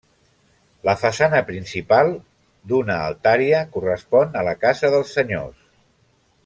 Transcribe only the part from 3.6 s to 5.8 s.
correspon a la casa dels senyors.